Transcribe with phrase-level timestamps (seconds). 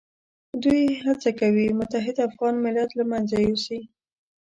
[0.63, 3.79] دوی هڅه کوي متحد افغان ملت له منځه یوسي.